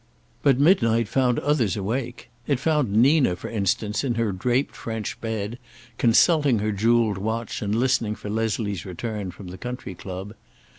[0.41, 2.31] But midnight found others awake.
[2.47, 5.59] It found Nina, for instance, in her draped French bed,
[5.99, 10.33] consulting her jeweled watch and listening for Leslie's return from the country club.